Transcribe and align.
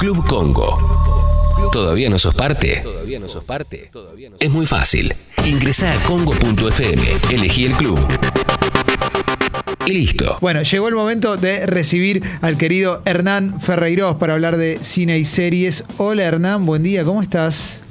Club 0.00 0.24
Congo. 0.28 0.78
¿Todavía 1.72 2.08
no 2.08 2.20
sos 2.20 2.32
parte? 2.32 2.82
¿Todavía 2.84 3.18
no 3.18 3.26
sos 3.26 3.42
parte? 3.42 3.90
Es 4.38 4.48
muy 4.52 4.64
fácil. 4.64 5.12
Ingresá 5.44 5.92
a 5.92 5.96
congo.fm, 6.04 7.02
elegí 7.32 7.66
el 7.66 7.72
club. 7.72 7.98
Y 9.86 9.92
listo. 9.94 10.38
Bueno, 10.40 10.62
llegó 10.62 10.86
el 10.86 10.94
momento 10.94 11.36
de 11.36 11.66
recibir 11.66 12.22
al 12.42 12.56
querido 12.56 13.02
Hernán 13.06 13.60
Ferreiros 13.60 14.14
para 14.18 14.34
hablar 14.34 14.56
de 14.56 14.78
cine 14.80 15.18
y 15.18 15.24
series. 15.24 15.82
Hola 15.96 16.22
Hernán, 16.22 16.64
buen 16.64 16.84
día, 16.84 17.02
¿cómo 17.04 17.20
estás? 17.20 17.82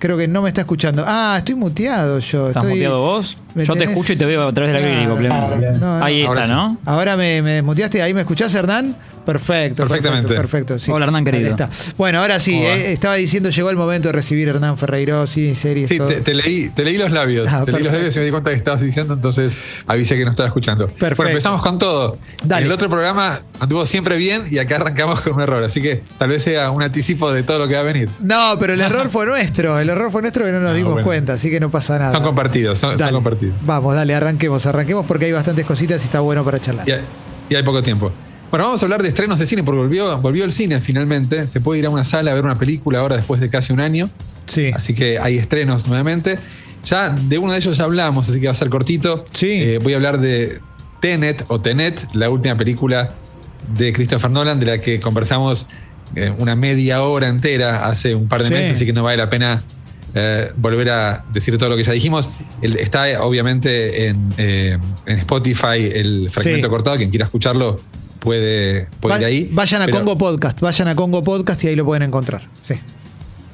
Creo 0.00 0.18
que 0.18 0.26
no 0.26 0.42
me 0.42 0.48
está 0.48 0.62
escuchando. 0.62 1.04
Ah, 1.06 1.36
estoy 1.38 1.54
muteado 1.54 2.18
yo. 2.18 2.48
¿Estás 2.48 2.64
estoy- 2.64 2.74
muteado 2.78 2.98
vos? 2.98 3.36
¿Me 3.54 3.64
Yo 3.64 3.74
te 3.74 3.84
escucho 3.84 4.14
y 4.14 4.16
te 4.16 4.24
veo 4.26 4.48
a 4.48 4.52
través 4.52 4.72
de 4.74 4.80
la 4.80 4.84
Claro, 4.84 5.14
clínica, 5.14 5.38
complemento. 5.46 5.78
no, 5.86 5.98
no. 5.98 6.04
Ahí 6.04 6.24
Ahora 6.24 6.40
está, 6.40 6.52
sí. 6.54 6.58
¿no? 6.60 6.78
Ahora 6.86 7.16
me, 7.16 7.40
me 7.40 7.52
desmuteaste, 7.52 8.02
ahí 8.02 8.12
me 8.14 8.20
escuchás, 8.22 8.52
Hernán. 8.54 8.96
Perfecto, 9.24 9.82
Perfectamente. 9.82 10.28
Perfecto, 10.28 10.40
perfecto, 10.40 10.78
sí. 10.78 10.90
Hola, 10.90 11.06
Hernán, 11.06 11.24
querido. 11.24 11.44
Ahí 11.46 11.50
está. 11.50 11.68
Bueno, 11.96 12.20
ahora 12.20 12.40
sí, 12.40 12.54
eh, 12.54 12.92
estaba 12.92 13.14
diciendo, 13.16 13.50
llegó 13.50 13.70
el 13.70 13.76
momento 13.76 14.08
de 14.08 14.12
recibir 14.12 14.48
a 14.48 14.52
Hernán 14.52 14.76
Ferreiro, 14.78 15.24
y 15.36 15.54
series. 15.54 15.88
Sí, 15.88 15.98
te, 15.98 16.20
te 16.20 16.34
leí, 16.34 16.68
te 16.70 16.84
leí 16.84 16.96
los 16.98 17.10
labios. 17.10 17.48
Ah, 17.50 17.62
te 17.64 17.72
leí 17.72 17.82
los 17.82 17.92
labios 17.92 18.14
y 18.16 18.18
me 18.18 18.24
di 18.24 18.30
cuenta 18.30 18.50
que 18.50 18.56
estabas 18.56 18.80
diciendo, 18.80 19.14
entonces 19.14 19.56
avisé 19.86 20.16
que 20.16 20.24
no 20.24 20.30
estaba 20.30 20.46
escuchando. 20.48 20.86
Perfecto. 20.86 21.16
Bueno, 21.16 21.30
empezamos 21.30 21.62
con 21.62 21.78
todo. 21.78 22.18
Dale. 22.44 22.62
En 22.62 22.66
el 22.68 22.72
otro 22.72 22.88
programa 22.88 23.40
anduvo 23.58 23.86
siempre 23.86 24.16
bien 24.16 24.44
y 24.50 24.58
acá 24.58 24.76
arrancamos 24.76 25.20
con 25.20 25.34
un 25.34 25.40
error. 25.42 25.62
Así 25.64 25.80
que 25.82 26.02
tal 26.18 26.30
vez 26.30 26.42
sea 26.42 26.70
un 26.70 26.82
anticipo 26.82 27.32
de 27.32 27.42
todo 27.42 27.58
lo 27.58 27.68
que 27.68 27.74
va 27.74 27.80
a 27.80 27.84
venir. 27.84 28.08
No, 28.20 28.56
pero 28.58 28.72
el 28.72 28.80
error 28.80 29.10
fue 29.10 29.26
nuestro. 29.26 29.78
El 29.78 29.88
error 29.90 30.10
fue 30.10 30.22
nuestro 30.22 30.44
que 30.44 30.52
no 30.52 30.60
nos 30.60 30.70
Ah, 30.72 30.74
dimos 30.74 30.92
bueno. 30.94 31.06
cuenta, 31.06 31.32
así 31.34 31.50
que 31.50 31.60
no 31.60 31.70
pasa 31.70 31.98
nada. 31.98 32.12
Son 32.12 32.22
compartidos, 32.22 32.78
son, 32.78 32.96
compartidos. 32.98 33.64
Vamos, 33.66 33.94
dale, 33.94 34.14
arranquemos, 34.14 34.64
arranquemos 34.66 35.04
porque 35.06 35.26
hay 35.26 35.32
bastantes 35.32 35.64
cositas 35.64 36.00
y 36.02 36.04
está 36.04 36.20
bueno 36.20 36.44
para 36.44 36.60
charlar. 36.60 36.88
Y 36.88 36.92
hay, 36.92 37.00
y 37.48 37.54
hay 37.56 37.62
poco 37.62 37.82
tiempo. 37.82 38.12
Bueno, 38.50 38.64
vamos 38.64 38.82
a 38.82 38.86
hablar 38.86 39.02
de 39.02 39.08
estrenos 39.08 39.38
de 39.38 39.46
cine 39.46 39.62
porque 39.62 39.78
volvió, 39.78 40.18
volvió 40.18 40.44
el 40.44 40.50
cine 40.52 40.80
finalmente. 40.80 41.46
Se 41.46 41.60
puede 41.60 41.78
ir 41.80 41.86
a 41.86 41.90
una 41.90 42.02
sala 42.02 42.32
a 42.32 42.34
ver 42.34 42.44
una 42.44 42.58
película 42.58 42.98
ahora 42.98 43.16
después 43.16 43.40
de 43.40 43.48
casi 43.48 43.72
un 43.72 43.78
año. 43.80 44.10
Sí. 44.46 44.72
Así 44.74 44.92
que 44.94 45.18
hay 45.20 45.38
estrenos 45.38 45.86
nuevamente. 45.86 46.36
Ya 46.84 47.10
de 47.10 47.38
uno 47.38 47.52
de 47.52 47.58
ellos 47.58 47.76
ya 47.76 47.84
hablamos, 47.84 48.28
así 48.28 48.40
que 48.40 48.46
va 48.46 48.52
a 48.52 48.56
ser 48.56 48.68
cortito. 48.68 49.24
Sí. 49.32 49.50
Eh, 49.52 49.78
voy 49.80 49.92
a 49.92 49.96
hablar 49.96 50.18
de 50.20 50.60
Tenet 51.00 51.44
o 51.48 51.60
Tenet, 51.60 52.04
la 52.14 52.28
última 52.28 52.56
película 52.56 53.14
de 53.76 53.92
Christopher 53.92 54.30
Nolan, 54.30 54.58
de 54.58 54.66
la 54.66 54.78
que 54.80 54.98
conversamos 54.98 55.66
eh, 56.16 56.34
una 56.38 56.56
media 56.56 57.02
hora 57.02 57.28
entera 57.28 57.86
hace 57.86 58.16
un 58.16 58.26
par 58.26 58.40
de 58.42 58.48
Sí. 58.48 58.54
meses, 58.54 58.72
así 58.72 58.86
que 58.86 58.92
no 58.92 59.04
vale 59.04 59.16
la 59.18 59.30
pena 59.30 59.62
eh, 60.12 60.50
volver 60.56 60.90
a 60.90 61.24
decir 61.32 61.56
todo 61.56 61.68
lo 61.70 61.76
que 61.76 61.84
ya 61.84 61.92
dijimos. 61.92 62.28
El- 62.62 62.74
está 62.78 63.04
obviamente 63.22 64.08
en, 64.08 64.34
eh, 64.38 64.76
en 65.06 65.18
Spotify 65.20 65.88
el 65.94 66.28
fragmento 66.32 66.66
Sí. 66.66 66.70
cortado, 66.70 66.96
quien 66.96 67.10
quiera 67.10 67.26
escucharlo 67.26 67.78
puede, 68.20 68.86
puede 69.00 69.18
ir 69.18 69.24
ahí. 69.24 69.48
Vayan 69.52 69.82
a 69.82 69.86
Pero- 69.86 69.98
Congo 69.98 70.16
Podcast, 70.18 70.60
vayan 70.60 70.88
a 70.88 70.94
Congo 70.94 71.22
Podcast 71.22 71.62
y 71.64 71.68
ahí 71.68 71.76
lo 71.76 71.84
pueden 71.84 72.04
encontrar. 72.04 72.48
Sí. 72.62 72.74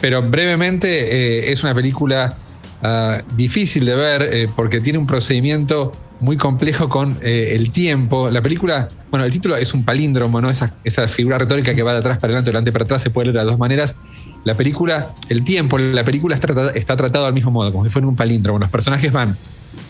Pero 0.01 0.23
brevemente, 0.23 1.47
eh, 1.49 1.53
es 1.53 1.63
una 1.65 1.75
película 1.75 2.37
ah, 2.83 3.23
difícil 3.37 3.87
de 3.87 3.95
ver 3.95 4.23
eh, 4.31 4.49
porque 4.55 4.81
tiene 4.81 4.99
un 4.99 5.07
procedimiento 5.07 5.93
muy 6.21 6.37
complejo 6.37 6.89
con 6.89 7.17
eh, 7.23 7.53
el 7.55 7.71
tiempo. 7.71 8.31
La 8.31 8.41
película, 8.43 8.89
bueno, 9.11 9.25
el 9.25 9.33
título 9.33 9.57
es 9.57 9.73
un 9.75 9.85
palíndromo, 9.85 10.41
¿no? 10.41 10.51
Esa, 10.51 10.75
esa 10.85 11.09
figura 11.09 11.39
retórica 11.39 11.75
que 11.75 11.83
va 11.83 11.93
de 11.93 11.99
atrás 11.99 12.17
para 12.19 12.29
adelante, 12.33 12.47
de 12.47 12.51
adelante 12.53 12.73
para 12.73 12.85
atrás, 12.85 13.03
se 13.03 13.11
puede 13.11 13.33
leer 13.33 13.41
de 13.45 13.51
dos 13.51 13.59
maneras. 13.59 13.97
La 14.45 14.55
película, 14.55 15.09
el 15.29 15.45
tiempo, 15.45 15.79
la 15.79 16.05
película 16.05 16.35
está, 16.35 16.47
trata- 16.49 16.71
está 16.73 16.97
tratado 16.97 17.27
al 17.27 17.33
mismo 17.35 17.51
modo, 17.51 17.73
como 17.73 17.85
si 17.85 17.91
fuera 17.91 18.07
un 18.07 18.17
palíndromo. 18.17 18.59
Los 18.59 18.71
personajes 18.71 19.13
van 19.13 19.37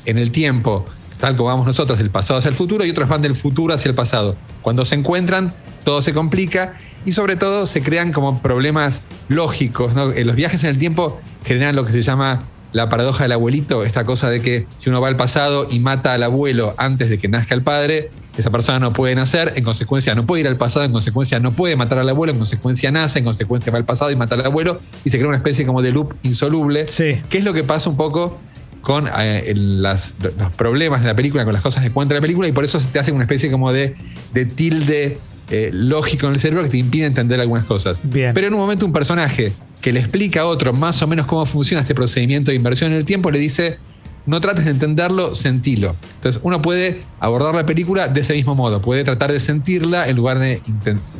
en 0.04 0.18
el 0.18 0.30
tiempo, 0.30 0.86
tal 1.18 1.36
como 1.36 1.48
vamos 1.48 1.66
nosotros, 1.66 1.98
del 1.98 2.10
pasado 2.10 2.38
hacia 2.38 2.48
el 2.48 2.54
futuro, 2.54 2.84
y 2.84 2.90
otros 2.90 3.08
van 3.08 3.22
del 3.22 3.34
futuro 3.34 3.74
hacia 3.74 3.88
el 3.88 3.94
pasado. 3.94 4.36
Cuando 4.62 4.84
se 4.84 4.94
encuentran, 4.94 5.52
todo 5.84 6.02
se 6.02 6.12
complica 6.12 6.74
y 7.04 7.12
sobre 7.12 7.36
todo 7.36 7.66
se 7.66 7.82
crean 7.82 8.12
como 8.12 8.42
problemas 8.42 9.02
lógicos. 9.28 9.94
¿no? 9.94 10.06
Los 10.06 10.34
viajes 10.34 10.64
en 10.64 10.70
el 10.70 10.78
tiempo 10.78 11.20
generan 11.44 11.76
lo 11.76 11.84
que 11.84 11.92
se 11.92 12.02
llama 12.02 12.42
la 12.72 12.88
paradoja 12.88 13.24
del 13.24 13.32
abuelito, 13.32 13.84
esta 13.84 14.04
cosa 14.04 14.28
de 14.28 14.42
que 14.42 14.66
si 14.76 14.90
uno 14.90 15.00
va 15.00 15.08
al 15.08 15.16
pasado 15.16 15.66
y 15.70 15.78
mata 15.78 16.12
al 16.12 16.22
abuelo 16.22 16.74
antes 16.76 17.08
de 17.08 17.18
que 17.18 17.28
nazca 17.28 17.54
el 17.54 17.62
padre, 17.62 18.10
esa 18.36 18.50
persona 18.50 18.78
no 18.78 18.92
puede 18.92 19.14
nacer, 19.14 19.54
en 19.56 19.64
consecuencia 19.64 20.14
no 20.14 20.26
puede 20.26 20.42
ir 20.42 20.48
al 20.48 20.56
pasado, 20.56 20.84
en 20.84 20.92
consecuencia 20.92 21.40
no 21.40 21.52
puede 21.52 21.74
matar 21.76 21.98
al 21.98 22.08
abuelo, 22.08 22.32
en 22.32 22.38
consecuencia 22.38 22.90
nace, 22.90 23.20
en 23.20 23.24
consecuencia 23.24 23.72
va 23.72 23.78
al 23.78 23.86
pasado 23.86 24.10
y 24.10 24.16
mata 24.16 24.34
al 24.34 24.44
abuelo, 24.44 24.78
y 25.04 25.10
se 25.10 25.16
crea 25.16 25.28
una 25.28 25.38
especie 25.38 25.64
como 25.64 25.80
de 25.80 25.92
loop 25.92 26.14
insoluble. 26.22 26.86
Sí. 26.88 27.22
¿Qué 27.30 27.38
es 27.38 27.44
lo 27.44 27.54
que 27.54 27.64
pasa 27.64 27.88
un 27.88 27.96
poco 27.96 28.38
con 28.86 29.08
eh, 29.18 29.52
las- 29.56 30.14
los 30.38 30.52
problemas 30.52 31.00
de 31.00 31.08
la 31.08 31.16
película, 31.16 31.44
con 31.44 31.52
las 31.52 31.60
cosas 31.60 31.82
que 31.82 31.90
cuenta 31.90 32.14
la 32.14 32.20
película, 32.20 32.46
y 32.46 32.52
por 32.52 32.62
eso 32.62 32.78
te 32.92 33.00
hace 33.00 33.10
una 33.10 33.24
especie 33.24 33.50
como 33.50 33.72
de, 33.72 33.96
de 34.32 34.44
tilde 34.44 35.18
eh, 35.50 35.70
lógico 35.72 36.28
en 36.28 36.34
el 36.34 36.38
cerebro 36.38 36.62
que 36.62 36.68
te 36.70 36.76
impide 36.76 37.04
entender 37.06 37.40
algunas 37.40 37.64
cosas. 37.64 37.98
Bien. 38.04 38.32
Pero 38.32 38.46
en 38.46 38.54
un 38.54 38.60
momento 38.60 38.86
un 38.86 38.92
personaje 38.92 39.52
que 39.80 39.92
le 39.92 39.98
explica 39.98 40.42
a 40.42 40.44
otro 40.46 40.72
más 40.72 41.02
o 41.02 41.08
menos 41.08 41.26
cómo 41.26 41.44
funciona 41.46 41.80
este 41.80 41.96
procedimiento 41.96 42.52
de 42.52 42.56
inversión 42.56 42.92
en 42.92 42.98
el 42.98 43.04
tiempo, 43.04 43.32
le 43.32 43.40
dice, 43.40 43.76
no 44.26 44.40
trates 44.40 44.64
de 44.64 44.72
entenderlo, 44.72 45.34
sentilo. 45.34 45.94
Entonces 46.16 46.40
uno 46.44 46.60
puede 46.60 47.00
abordar 47.20 47.54
la 47.54 47.64
película 47.64 48.08
de 48.08 48.20
ese 48.20 48.34
mismo 48.34 48.54
modo, 48.54 48.82
puede 48.82 49.04
tratar 49.04 49.32
de 49.32 49.40
sentirla 49.40 50.08
en 50.08 50.16
lugar 50.16 50.38
de, 50.38 50.60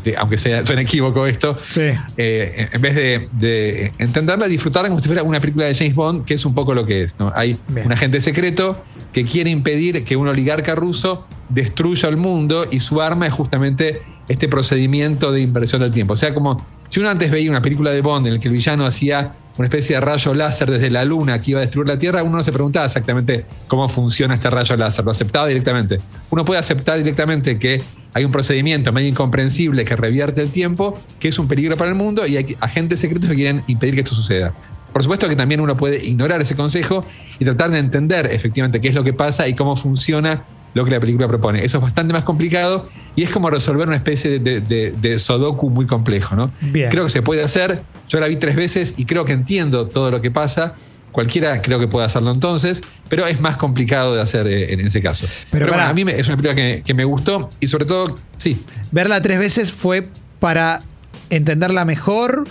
de- 0.05 0.17
aunque 0.17 0.39
sea 0.39 0.65
suene 0.67 0.83
equívoco 0.83 1.27
esto, 1.27 1.57
Sí. 1.71 1.83
eh, 2.17 2.69
en 2.73 2.81
vez 2.81 2.95
de, 2.95 3.29
de 3.39 3.93
entenderla, 3.99 4.47
disfrutarla 4.47 4.89
como 4.89 5.01
si 5.01 5.07
fuera 5.09 5.23
una 5.23 5.41
película 5.41 5.67
de 5.67 5.75
James 5.75 5.95
Bond, 5.95 6.25
que 6.25 6.35
es 6.35 6.45
un 6.45 6.55
poco 6.55 6.75
lo 6.75 6.85
que 6.87 7.03
es. 7.03 7.17
¿no? 7.19 7.33
Hay 7.35 7.57
Bien. 7.69 7.87
un 7.87 7.93
agente 7.93 8.21
secreto 8.21 8.83
que 9.13 9.25
quiere 9.25 9.51
impedir 9.51 10.05
que 10.05 10.17
un 10.17 10.29
oligarca 10.29 10.75
ruso 10.75 11.27
destruya 11.49 12.09
el 12.09 12.17
mundo 12.17 12.67
y 12.71 12.81
su 12.81 13.01
arma 13.01 13.27
es 13.27 13.33
justamente 13.33 14.03
este 14.29 14.49
procedimiento 14.49 15.31
de 15.31 15.41
inversión 15.41 15.81
del 15.83 15.93
tiempo. 15.93 16.15
O 16.15 16.17
sea, 16.17 16.35
como 16.35 16.61
si 16.89 17.01
uno 17.01 17.09
antes 17.09 17.31
veía 17.31 17.51
una 17.51 17.61
película 17.61 17.91
de 17.91 18.01
Bond 18.01 18.27
en 18.27 18.35
la 18.35 18.41
que 18.41 18.49
el 18.49 18.55
villano 18.55 18.87
hacía 18.87 19.35
una 19.57 19.67
especie 19.67 19.97
de 19.97 20.01
rayo 20.01 20.35
láser 20.35 20.71
desde 20.71 20.91
la 20.91 21.05
luna 21.05 21.41
que 21.41 21.53
iba 21.53 21.61
a 21.61 21.63
destruir 21.63 21.89
la 21.89 21.99
Tierra, 21.99 22.23
uno 22.23 22.37
no 22.37 22.43
se 22.43 22.53
preguntaba 22.53 22.87
exactamente 22.87 23.47
cómo 23.69 23.89
funciona 23.89 24.35
este 24.35 24.51
rayo 24.51 24.77
láser, 24.77 25.05
lo 25.05 25.11
aceptaba 25.11 25.47
directamente. 25.47 25.99
Uno 26.31 26.45
puede 26.45 26.61
aceptar 26.61 26.99
directamente 26.99 27.59
que 27.59 27.83
hay 28.13 28.25
un 28.25 28.33
procedimiento 28.33 28.93
medio 28.93 29.09
incomprensible 29.09 29.85
que 29.85 29.97
revierte 29.97 30.43
el 30.43 30.51
tiempo, 30.51 30.99
que 31.19 31.29
es 31.29 31.39
un 31.39 31.49
peligro 31.49 31.77
para 31.77 31.89
el 31.89 31.97
mundo 31.97 32.27
y 32.27 32.37
hay 32.37 32.57
agentes 32.61 33.01
secretos 33.01 33.31
que 33.31 33.37
quieren 33.37 33.63
impedir 33.67 33.95
que 33.95 34.01
esto 34.01 34.15
suceda. 34.15 34.55
Por 34.93 35.03
supuesto 35.03 35.29
que 35.29 35.37
también 35.37 35.61
uno 35.61 35.77
puede 35.77 36.03
ignorar 36.03 36.41
ese 36.41 36.57
consejo 36.57 37.05
y 37.39 37.45
tratar 37.45 37.71
de 37.71 37.79
entender 37.79 38.31
efectivamente 38.33 38.81
qué 38.81 38.89
es 38.89 38.95
lo 38.95 39.05
que 39.05 39.13
pasa 39.13 39.47
y 39.47 39.55
cómo 39.55 39.77
funciona 39.77 40.45
lo 40.77 40.85
que 40.85 40.91
la 40.93 41.01
película 41.01 41.27
propone. 41.27 41.65
Eso 41.65 41.79
es 41.79 41.83
bastante 41.83 42.13
más 42.13 42.23
complicado 42.23 42.87
y 43.17 43.23
es 43.23 43.31
como 43.31 43.51
resolver 43.51 43.89
una 43.89 43.97
especie 43.97 44.39
de, 44.39 44.61
de- 44.61 44.91
de 44.93 45.19
sudoku 45.19 45.71
muy 45.71 45.87
complejo. 45.87 46.37
¿no? 46.37 46.53
Bien. 46.61 46.91
Creo 46.91 47.05
que 47.05 47.11
se 47.11 47.23
puede 47.23 47.43
hacer. 47.43 47.83
Yo 48.09 48.21
la 48.21 48.29
vi 48.29 48.37
tres 48.37 48.55
veces 48.57 48.95
y 48.97 49.07
creo 49.07 49.25
que 49.25 49.33
entiendo 49.33 49.87
todo 49.89 50.11
lo 50.11 50.21
que 50.21 50.31
pasa. 50.31 50.75
Cualquiera 51.13 51.63
creo 51.63 51.79
que 51.81 51.89
puede 51.89 52.05
hacerlo 52.05 52.31
entonces, 52.31 52.83
pero 53.09 53.27
es 53.27 53.41
más 53.41 53.57
complicado 53.57 54.15
de 54.15 54.21
hacer 54.21 54.47
eh, 54.47 54.75
en 54.75 54.81
ese 54.81 55.01
caso. 55.01 55.27
Pero 55.51 55.65
Pero, 55.65 55.73
bueno, 55.73 55.89
a 55.89 55.95
mí 55.95 56.05
me- 56.05 56.13
es 56.21 56.27
una 56.29 56.37
película 56.37 56.55
que, 56.55 56.83
que 56.85 56.93
me 56.95 57.05
gustó 57.05 57.49
y 57.59 57.69
sobre 57.69 57.87
todo, 57.87 58.15
sí, 58.37 58.61
Verla 58.93 59.23
tres 59.23 59.39
veces 59.39 59.73
fue 59.73 60.09
para 60.41 60.83
entenderla 61.31 61.85
mejor, 61.87 62.45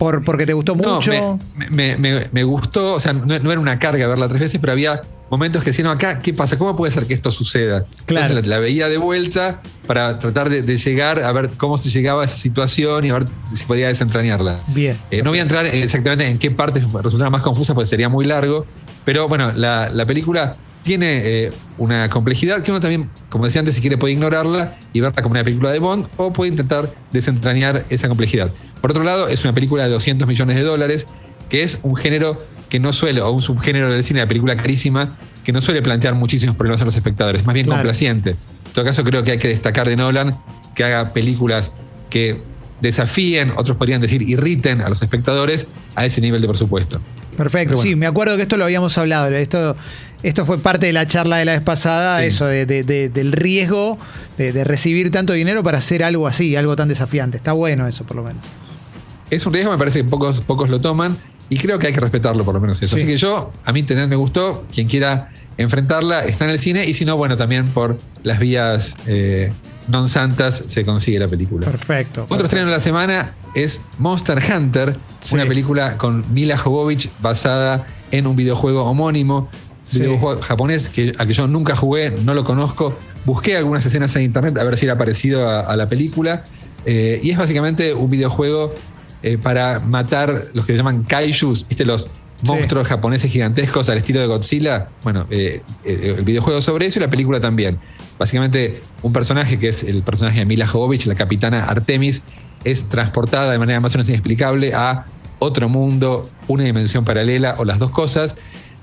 por, 0.00 0.24
porque 0.24 0.46
te 0.46 0.54
gustó 0.54 0.74
No, 0.74 0.94
mucho. 0.96 1.38
me, 1.56 1.68
me- 1.70 1.96
me- 1.98 2.28
me 2.32 2.42
gustó, 2.42 2.94
o 2.94 3.00
sea, 3.00 3.12
no, 3.12 3.38
no 3.38 3.52
era 3.52 3.60
una 3.60 3.78
carga 3.78 4.06
verla 4.08 4.28
tres 4.28 4.40
veces, 4.40 4.58
pero 4.58 4.72
había 4.72 5.02
momentos 5.30 5.62
que 5.62 5.70
decían, 5.70 5.84
no, 5.88 5.90
acá, 5.92 6.20
¿qué 6.20 6.32
pasa? 6.32 6.56
¿Cómo 6.56 6.74
puede 6.74 6.90
ser 6.90 7.04
que 7.06 7.12
esto 7.12 7.30
suceda? 7.30 7.84
Claro. 8.06 8.34
La, 8.36 8.40
la 8.40 8.58
veía 8.60 8.88
de 8.88 8.96
vuelta 8.96 9.60
para 9.86 10.18
tratar 10.18 10.48
de, 10.48 10.62
de 10.62 10.76
llegar 10.78 11.20
a 11.22 11.30
ver 11.32 11.50
cómo 11.58 11.76
se 11.76 11.90
llegaba 11.90 12.22
a 12.22 12.24
esa 12.24 12.38
situación 12.38 13.04
y 13.04 13.10
a 13.10 13.12
ver 13.12 13.26
si 13.54 13.66
podía 13.66 13.88
desentrañarla. 13.88 14.58
Bien. 14.68 14.96
Eh, 15.10 15.22
no 15.22 15.28
voy 15.30 15.38
a 15.38 15.42
entrar 15.42 15.66
exactamente 15.66 16.26
en 16.26 16.38
qué 16.38 16.50
partes 16.50 16.82
resultaron 16.90 17.30
más 17.30 17.42
confusas 17.42 17.74
porque 17.74 17.86
sería 17.86 18.08
muy 18.08 18.24
largo, 18.24 18.64
pero 19.04 19.28
bueno, 19.28 19.52
la, 19.54 19.90
la 19.90 20.06
película 20.06 20.56
tiene 20.82 21.20
eh, 21.24 21.52
una 21.78 22.08
complejidad 22.08 22.62
que 22.62 22.70
uno 22.70 22.80
también, 22.80 23.10
como 23.28 23.44
decía 23.44 23.58
antes, 23.60 23.74
si 23.74 23.80
quiere 23.80 23.98
puede 23.98 24.14
ignorarla 24.14 24.76
y 24.92 25.00
verla 25.00 25.22
como 25.22 25.32
una 25.32 25.44
película 25.44 25.70
de 25.70 25.78
Bond 25.78 26.06
o 26.16 26.32
puede 26.32 26.50
intentar 26.50 26.90
desentrañar 27.12 27.84
esa 27.90 28.08
complejidad. 28.08 28.50
Por 28.80 28.90
otro 28.90 29.04
lado, 29.04 29.28
es 29.28 29.44
una 29.44 29.52
película 29.52 29.84
de 29.84 29.90
200 29.90 30.26
millones 30.26 30.56
de 30.56 30.62
dólares, 30.62 31.06
que 31.48 31.62
es 31.62 31.80
un 31.82 31.96
género 31.96 32.38
que 32.70 32.80
no 32.80 32.92
suele, 32.92 33.20
o 33.20 33.30
un 33.30 33.42
subgénero 33.42 33.90
del 33.90 34.04
cine, 34.04 34.20
la 34.20 34.28
película 34.28 34.56
carísima, 34.56 35.18
que 35.44 35.52
no 35.52 35.60
suele 35.60 35.82
plantear 35.82 36.14
muchísimos 36.14 36.56
problemas 36.56 36.80
a 36.82 36.84
los 36.84 36.94
espectadores, 36.96 37.40
es 37.42 37.46
más 37.46 37.54
bien 37.54 37.66
Claro. 37.66 37.80
complaciente. 37.80 38.30
En 38.30 38.72
todo 38.72 38.84
caso, 38.84 39.02
creo 39.04 39.24
que 39.24 39.32
hay 39.32 39.38
que 39.38 39.48
destacar 39.48 39.88
de 39.88 39.96
Nolan 39.96 40.36
que 40.74 40.84
haga 40.84 41.12
películas 41.12 41.72
que 42.08 42.40
desafíen, 42.80 43.52
otros 43.56 43.76
podrían 43.76 44.00
decir 44.00 44.22
irriten 44.22 44.80
a 44.80 44.88
los 44.88 45.02
espectadores 45.02 45.66
a 45.94 46.06
ese 46.06 46.20
nivel 46.20 46.40
de 46.40 46.48
presupuesto. 46.48 47.00
Perfecto, 47.36 47.74
bueno. 47.74 47.88
sí, 47.88 47.96
me 47.96 48.06
acuerdo 48.06 48.36
que 48.36 48.42
esto 48.42 48.56
lo 48.56 48.64
habíamos 48.64 48.96
hablado. 48.98 49.28
Esto, 49.34 49.76
esto 50.22 50.44
fue 50.46 50.58
parte 50.58 50.86
de 50.86 50.92
la 50.92 51.06
charla 51.06 51.38
de 51.38 51.44
la 51.44 51.52
vez 51.52 51.60
pasada, 51.62 52.20
Sí. 52.20 52.26
eso 52.26 52.46
de, 52.46 52.66
de- 52.66 52.82
de- 52.82 53.08
del 53.08 53.32
riesgo 53.32 53.96
de, 54.38 54.64
recibir 54.64 55.10
tanto 55.10 55.32
dinero 55.34 55.62
para 55.62 55.78
hacer 55.78 56.02
algo 56.02 56.26
así, 56.26 56.56
algo 56.56 56.74
tan 56.76 56.88
desafiante. 56.88 57.36
Está 57.36 57.52
bueno 57.52 57.86
eso, 57.86 58.04
por 58.04 58.16
lo 58.16 58.22
menos. 58.24 58.42
Es 59.30 59.44
un 59.46 59.52
riesgo, 59.52 59.70
me 59.70 59.78
parece 59.78 60.02
que 60.02 60.08
pocos, 60.08 60.40
pocos 60.40 60.68
lo 60.68 60.80
toman 60.80 61.16
y 61.48 61.58
creo 61.58 61.78
que 61.78 61.86
hay 61.88 61.92
que 61.92 62.00
respetarlo 62.00 62.44
por 62.44 62.54
lo 62.54 62.60
menos 62.60 62.82
eso. 62.82 62.96
Sí. 62.96 63.02
Así 63.02 63.06
que 63.12 63.16
yo, 63.18 63.52
a 63.64 63.72
mí 63.72 63.82
Tenet 63.82 64.08
me 64.08 64.16
gustó, 64.16 64.64
quien 64.72 64.88
quiera 64.88 65.30
enfrentarla 65.56 66.24
está 66.24 66.44
en 66.44 66.50
el 66.52 66.58
cine 66.58 66.84
y 66.86 66.94
si 66.94 67.04
no, 67.04 67.16
bueno, 67.16 67.36
también 67.36 67.66
por 67.68 67.98
las 68.22 68.38
vías 68.38 68.96
eh, 69.06 69.52
non 69.88 70.08
santas 70.08 70.54
se 70.66 70.84
consigue 70.84 71.18
la 71.18 71.28
película. 71.28 71.66
Perfecto. 71.66 72.24
Otro 72.30 72.46
estreno 72.46 72.66
de 72.66 72.72
la 72.72 72.80
semana 72.80 73.34
es 73.54 73.82
Monster 73.98 74.38
Hunter, 74.40 74.96
Sí. 75.20 75.34
una 75.34 75.44
película 75.44 75.98
con 75.98 76.24
Mila 76.32 76.56
Jovovich 76.56 77.10
basada 77.20 77.86
en 78.10 78.26
un 78.26 78.36
videojuego 78.36 78.84
homónimo, 78.84 79.50
Sí. 79.90 80.00
videojuego 80.00 80.40
japonés 80.40 80.88
que, 80.88 81.12
al 81.18 81.26
que 81.26 81.32
yo 81.32 81.46
nunca 81.46 81.74
jugué, 81.74 82.12
no 82.24 82.34
lo 82.34 82.44
conozco. 82.44 82.96
Busqué 83.24 83.56
algunas 83.56 83.84
escenas 83.84 84.14
en 84.16 84.22
internet 84.22 84.56
a 84.58 84.64
ver 84.64 84.76
si 84.76 84.86
era 84.86 84.96
parecido 84.96 85.48
a, 85.48 85.60
a 85.60 85.76
la 85.76 85.88
película. 85.88 86.44
eh, 86.86 87.20
y 87.22 87.30
es 87.30 87.38
básicamente 87.38 87.94
un 87.94 88.10
videojuego 88.10 88.74
eh, 89.22 89.38
para 89.38 89.80
matar 89.80 90.46
los 90.54 90.64
que 90.64 90.72
se 90.72 90.78
llaman 90.78 91.02
kaijus, 91.02 91.66
¿viste? 91.68 91.84
Los 91.84 92.08
monstruos 92.42 92.88
japoneses 92.88 93.30
gigantescos 93.30 93.88
al 93.90 93.98
estilo 93.98 94.20
de 94.20 94.26
Godzilla. 94.26 94.88
Bueno, 95.02 95.26
eh, 95.30 95.62
el 95.84 96.24
videojuego 96.24 96.62
sobre 96.62 96.86
eso 96.86 96.98
y 96.98 97.02
la 97.02 97.10
película 97.10 97.40
también. 97.40 97.78
Básicamente, 98.18 98.80
un 99.02 99.12
personaje 99.12 99.58
que 99.58 99.68
es 99.68 99.82
el 99.84 100.02
personaje 100.02 100.38
de 100.40 100.46
Mila 100.46 100.66
Jovovich, 100.66 101.06
la 101.06 101.14
capitana 101.14 101.64
Artemis, 101.64 102.22
es 102.64 102.88
transportada 102.88 103.50
de 103.50 103.58
manera 103.58 103.80
más 103.80 103.94
o 103.94 103.98
menos 103.98 104.08
inexplicable 104.08 104.72
a 104.74 105.06
otro 105.38 105.68
mundo, 105.70 106.28
una 106.48 106.64
dimensión 106.64 107.04
paralela 107.04 107.54
o 107.58 107.64
las 107.64 107.78
dos 107.78 107.90
cosas, 107.90 108.36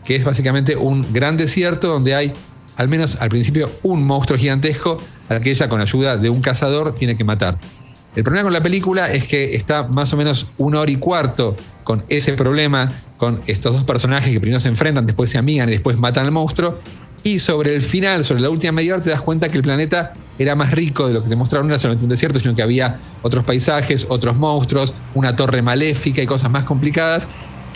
que 0.07 0.15
es 0.15 0.23
básicamente 0.23 0.77
un 0.77 1.05
gran 1.11 1.35
desierto 1.35 1.89
donde 1.89 2.15
hay, 2.15 2.31
al 2.77 2.87
menos 2.87 3.17
al 3.17 3.27
principio, 3.27 3.69
un 3.83 4.05
monstruo 4.05 4.39
gigantesco 4.39 4.97
al 5.27 5.41
que 5.41 5.51
ella 5.51 5.67
con 5.67 5.81
ayuda 5.81 6.15
de 6.15 6.29
un 6.29 6.39
cazador 6.39 6.95
tiene 6.95 7.17
que 7.17 7.25
matar. 7.25 7.57
El 8.15 8.23
problema 8.23 8.45
con 8.45 8.53
la 8.53 8.63
película 8.63 9.11
es 9.11 9.27
que 9.27 9.55
está 9.55 9.83
más 9.83 10.13
o 10.13 10.17
menos 10.17 10.47
una 10.57 10.79
hora 10.79 10.89
y 10.89 10.95
cuarto 10.95 11.57
con 11.83 12.05
ese 12.07 12.31
problema, 12.33 12.89
con 13.17 13.41
estos 13.47 13.73
dos 13.73 13.83
personajes 13.83 14.31
que 14.31 14.39
primero 14.39 14.61
se 14.61 14.69
enfrentan, 14.69 15.05
después 15.05 15.29
se 15.29 15.39
amigan 15.39 15.67
y 15.67 15.73
después 15.73 15.97
matan 15.97 16.25
al 16.25 16.31
monstruo. 16.31 16.79
Y 17.23 17.39
sobre 17.39 17.75
el 17.75 17.81
final, 17.81 18.23
sobre 18.23 18.39
la 18.39 18.49
última 18.49 18.71
media 18.71 18.93
hora, 18.93 19.03
te 19.03 19.09
das 19.09 19.19
cuenta 19.19 19.49
que 19.49 19.57
el 19.57 19.63
planeta 19.63 20.13
era 20.39 20.55
más 20.55 20.71
rico 20.71 21.05
de 21.09 21.15
lo 21.15 21.21
que 21.21 21.27
te 21.27 21.35
mostraron, 21.35 21.67
no 21.67 21.73
era 21.73 21.79
solamente 21.79 22.05
un 22.05 22.09
desierto, 22.09 22.39
sino 22.39 22.55
que 22.55 22.61
había 22.61 22.97
otros 23.23 23.43
paisajes, 23.43 24.05
otros 24.07 24.37
monstruos, 24.37 24.93
una 25.15 25.35
torre 25.35 25.61
maléfica 25.61 26.21
y 26.21 26.25
cosas 26.25 26.49
más 26.49 26.63
complicadas 26.63 27.27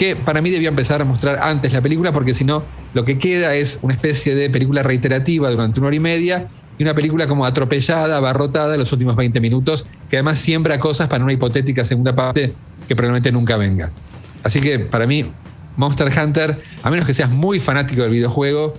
que 0.02 0.16
para 0.16 0.42
mí 0.42 0.50
debía 0.50 0.70
empezar 0.70 1.00
a 1.00 1.06
mostrar 1.06 1.38
antes 1.44 1.74
la 1.74 1.82
película, 1.82 2.12
porque 2.12 2.34
si 2.34 2.44
no, 2.44 2.64
lo 2.96 3.06
que 3.06 3.20
queda 3.20 3.54
es 3.54 3.78
una 3.84 3.94
especie 3.94 4.34
de 4.34 4.50
película 4.50 4.82
reiterativa 4.82 5.48
durante 5.52 5.80
una 5.80 5.86
hora 5.90 5.96
y 5.96 6.00
media 6.00 6.48
y 6.80 6.82
una 6.82 6.96
película 6.96 7.28
como 7.28 7.46
atropellada, 7.46 8.18
abarrotada 8.18 8.74
en 8.74 8.80
los 8.80 8.92
últimos 8.92 9.16
20 9.16 9.40
minutos, 9.40 9.86
que 10.10 10.16
además 10.16 10.40
siembra 10.40 10.80
cosas 10.80 11.08
para 11.08 11.24
una 11.24 11.34
hipotética 11.34 11.86
segunda 11.86 12.16
parte 12.16 12.52
que 12.88 12.96
probablemente 12.96 13.32
nunca 13.32 13.58
venga. 13.58 13.92
Así 14.42 14.60
que 14.60 14.80
para 14.80 15.06
mí, 15.06 15.32
Monster 15.78 16.12
Hunter, 16.20 16.60
a 16.82 16.90
menos 16.90 17.06
que 17.06 17.14
seas 17.14 17.30
muy 17.30 17.60
fanático 17.60 18.02
del 18.02 18.10
videojuego, 18.10 18.74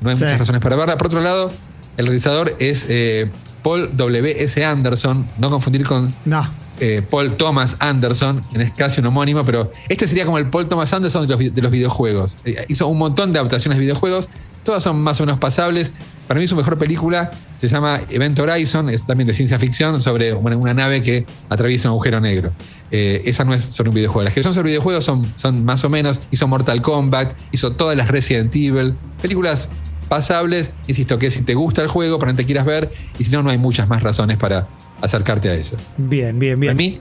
no 0.00 0.10
hay 0.10 0.16
Sí. 0.16 0.22
muchas 0.22 0.38
razones 0.38 0.62
para 0.62 0.76
verla. 0.76 0.96
Por 0.96 1.08
otro 1.08 1.20
lado, 1.20 1.50
el 1.96 2.06
realizador 2.06 2.54
es 2.60 2.86
eh, 2.88 3.28
Paul 3.64 3.90
W.S. 3.96 4.64
Anderson, 4.64 5.26
no 5.38 5.50
confundir 5.50 5.84
con 5.84 6.14
No. 6.24 6.48
Eh, 6.80 7.02
Paul 7.08 7.36
Thomas 7.36 7.76
Anderson, 7.80 8.42
quien 8.50 8.62
es 8.62 8.70
casi 8.72 9.00
un 9.00 9.06
homónimo, 9.06 9.44
pero 9.44 9.72
este 9.88 10.06
sería 10.06 10.24
como 10.24 10.38
el 10.38 10.46
Paul 10.46 10.68
Thomas 10.68 10.92
Anderson 10.92 11.22
de 11.22 11.28
los, 11.28 11.38
vi- 11.38 11.50
de 11.50 11.62
los 11.62 11.70
videojuegos. 11.70 12.36
Eh, 12.44 12.64
hizo 12.68 12.86
un 12.86 12.98
montón 12.98 13.32
de 13.32 13.38
adaptaciones 13.38 13.78
de 13.78 13.82
videojuegos, 13.82 14.28
todas 14.62 14.82
son 14.82 15.00
más 15.00 15.20
o 15.20 15.24
menos 15.24 15.38
pasables. 15.38 15.92
Para 16.26 16.40
mí 16.40 16.46
su 16.46 16.56
mejor 16.56 16.76
película 16.78 17.30
se 17.56 17.68
llama 17.68 18.00
Event 18.10 18.38
Horizon, 18.38 18.90
es 18.90 19.04
también 19.04 19.26
de 19.26 19.34
ciencia 19.34 19.58
ficción, 19.58 20.02
sobre 20.02 20.34
una 20.34 20.74
nave 20.74 21.02
que 21.02 21.24
atraviesa 21.48 21.88
un 21.88 21.92
agujero 21.92 22.20
negro. 22.20 22.52
Eh, 22.90 23.22
esa 23.24 23.44
no 23.44 23.54
es 23.54 23.64
sobre 23.64 23.88
un 23.88 23.94
videojuego. 23.94 24.24
Las 24.24 24.34
que 24.34 24.42
son 24.42 24.52
sobre 24.52 24.68
videojuegos 24.68 25.04
son, 25.04 25.24
son 25.36 25.64
más 25.64 25.84
o 25.84 25.88
menos, 25.88 26.20
hizo 26.30 26.46
Mortal 26.46 26.82
Kombat, 26.82 27.32
hizo 27.50 27.72
todas 27.72 27.96
las 27.96 28.08
Resident 28.08 28.54
Evil, 28.54 28.94
películas 29.22 29.68
pasables, 30.08 30.72
insisto, 30.86 31.18
que 31.18 31.30
si 31.30 31.42
te 31.42 31.54
gusta 31.54 31.82
el 31.82 31.88
juego, 31.88 32.18
para 32.18 32.32
no 32.32 32.36
te 32.36 32.44
quieras 32.44 32.64
ver, 32.64 32.90
y 33.18 33.24
si 33.24 33.30
no, 33.30 33.42
no 33.42 33.50
hay 33.50 33.58
muchas 33.58 33.88
más 33.88 34.02
razones 34.02 34.36
para 34.36 34.66
acercarte 35.00 35.48
a 35.50 35.54
ellas. 35.54 35.74
Bien, 35.96 36.38
bien, 36.38 36.58
bien. 36.58 36.70
Para 36.72 36.76
mí, 36.76 37.00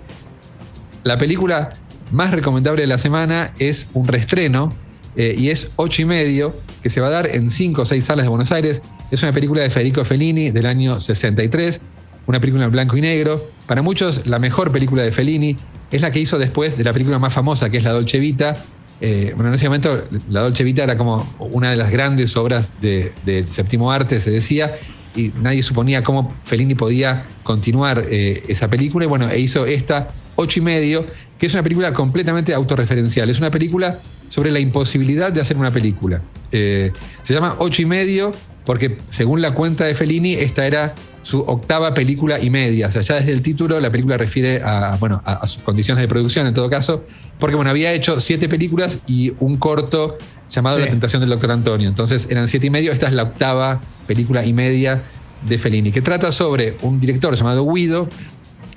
la 1.03 1.17
película 1.17 1.69
más 2.11 2.31
recomendable 2.31 2.81
de 2.81 2.87
la 2.87 2.97
semana 2.97 3.53
es 3.59 3.89
un 3.93 4.07
reestreno 4.07 4.73
eh, 5.15 5.35
y 5.37 5.49
es 5.49 5.71
8 5.77 6.03
y 6.03 6.05
medio, 6.05 6.55
que 6.83 6.89
se 6.89 7.01
va 7.01 7.07
a 7.07 7.11
dar 7.11 7.27
en 7.35 7.49
5 7.49 7.81
o 7.81 7.85
6 7.85 8.03
salas 8.03 8.25
de 8.25 8.29
Buenos 8.29 8.51
Aires. 8.51 8.81
Es 9.11 9.23
una 9.23 9.31
película 9.31 9.61
de 9.61 9.69
Federico 9.69 10.03
Fellini 10.05 10.51
del 10.51 10.65
año 10.65 10.99
63, 10.99 11.81
una 12.27 12.39
película 12.39 12.65
en 12.65 12.71
blanco 12.71 12.97
y 12.97 13.01
negro. 13.01 13.43
Para 13.65 13.81
muchos, 13.81 14.27
la 14.27 14.37
mejor 14.39 14.71
película 14.71 15.03
de 15.03 15.11
Fellini 15.11 15.55
es 15.91 16.01
la 16.01 16.11
que 16.11 16.19
hizo 16.19 16.37
después 16.37 16.77
de 16.77 16.83
la 16.83 16.93
película 16.93 17.17
más 17.19 17.33
famosa, 17.33 17.69
que 17.69 17.77
es 17.77 17.83
La 17.83 17.91
Dolce 17.93 18.19
Vita. 18.19 18.57
Eh, 18.99 19.31
bueno, 19.35 19.49
en 19.49 19.55
ese 19.55 19.67
momento, 19.67 20.03
La 20.29 20.41
Dolce 20.41 20.63
Vita 20.63 20.83
era 20.83 20.97
como 20.97 21.27
una 21.39 21.69
de 21.71 21.77
las 21.77 21.89
grandes 21.89 22.35
obras 22.35 22.71
de- 22.81 23.13
del 23.25 23.49
séptimo 23.49 23.91
arte, 23.91 24.19
se 24.19 24.29
decía, 24.31 24.73
y 25.17 25.33
nadie 25.41 25.63
suponía 25.63 26.03
cómo 26.03 26.33
Fellini 26.43 26.75
podía 26.75 27.25
continuar 27.43 28.05
eh, 28.09 28.43
esa 28.47 28.69
película. 28.69 29.05
Y 29.05 29.07
bueno, 29.07 29.29
e 29.29 29.39
hizo 29.39 29.65
esta 29.65 30.09
ocho 30.35 30.59
y 30.59 30.63
medio, 30.63 31.05
que 31.37 31.47
es 31.47 31.53
una 31.53 31.63
película 31.63 31.91
completamente 31.93 32.53
autorreferencial. 32.53 33.29
Es 33.29 33.39
una 33.39 33.51
película 33.51 33.99
sobre 34.29 34.51
la 34.51 34.59
imposibilidad 34.59 35.31
de 35.31 35.41
hacer 35.41 35.57
una 35.57 35.71
película. 35.71 36.21
Eh, 36.51 36.91
se 37.23 37.33
llama 37.33 37.55
ocho 37.59 37.81
y 37.81 37.85
medio 37.85 38.33
porque, 38.65 38.97
según 39.09 39.41
la 39.41 39.51
cuenta 39.51 39.85
de 39.85 39.95
Fellini, 39.95 40.33
esta 40.33 40.67
era 40.67 40.93
su 41.23 41.39
octava 41.39 41.93
película 41.93 42.39
y 42.39 42.49
media. 42.49 42.87
O 42.87 42.91
sea, 42.91 43.01
ya 43.01 43.15
desde 43.15 43.31
el 43.31 43.41
título 43.41 43.79
la 43.79 43.91
película 43.91 44.17
refiere 44.17 44.61
a, 44.63 44.97
bueno, 44.99 45.21
a, 45.25 45.33
a 45.33 45.47
sus 45.47 45.63
condiciones 45.63 46.01
de 46.01 46.07
producción 46.07 46.45
en 46.47 46.53
todo 46.53 46.69
caso, 46.69 47.03
porque 47.39 47.55
bueno, 47.55 47.71
había 47.71 47.91
hecho 47.93 48.19
siete 48.19 48.47
películas 48.47 48.99
y 49.07 49.33
un 49.39 49.57
corto 49.57 50.17
llamado 50.49 50.77
Sí. 50.77 50.83
La 50.83 50.89
tentación 50.89 51.21
del 51.21 51.29
doctor 51.29 51.51
Antonio. 51.51 51.89
Entonces 51.89 52.27
eran 52.29 52.47
siete 52.47 52.67
y 52.67 52.69
medio, 52.69 52.91
esta 52.91 53.07
es 53.07 53.13
la 53.13 53.23
octava 53.23 53.81
película 54.07 54.45
y 54.45 54.53
media 54.53 55.03
de 55.47 55.57
Fellini, 55.57 55.91
que 55.91 56.01
trata 56.01 56.31
sobre 56.31 56.75
un 56.81 56.99
director 56.99 57.35
llamado 57.35 57.65
Guido, 57.71 58.09